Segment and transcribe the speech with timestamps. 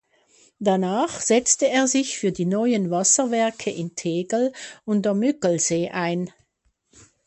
[0.57, 4.51] Danach setzte er sich für die neuen Wasserwerke in Tegel
[4.83, 6.33] und am Müggelsee ein.